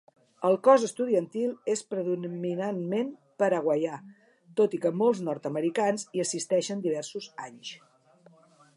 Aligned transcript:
El 0.47 0.55
cos 0.67 0.85
estudiantil 0.85 1.51
és 1.73 1.83
predominantment 1.91 3.13
paraguaià, 3.43 4.01
tot 4.61 4.77
i 4.79 4.83
que 4.87 4.95
molts 5.05 5.23
nord-americans 5.31 6.09
hi 6.17 6.25
assisteixen 6.29 6.85
diversos 6.89 7.33
anys. 7.51 7.77